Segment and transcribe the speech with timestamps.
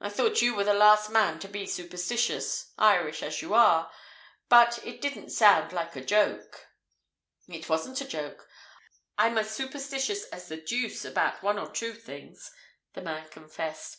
[0.00, 3.92] I thought you were the last man to be superstitious, Irish as you are,
[4.48, 6.68] but it didn't sound like a joke"
[7.54, 8.48] "It wasn't a joke.
[9.18, 12.50] I'm as superstitious as the deuce about one or two things,"
[12.94, 13.98] the man confessed.